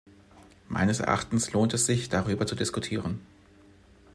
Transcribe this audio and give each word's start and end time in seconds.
Meines 0.67 0.99
Erachtens 0.99 1.53
lohnt 1.53 1.75
es 1.75 1.85
sich, 1.85 2.09
darüber 2.09 2.47
zu 2.47 2.55
diskutieren. 2.55 3.19